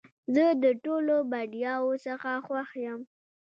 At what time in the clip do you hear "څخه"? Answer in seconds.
2.05-2.31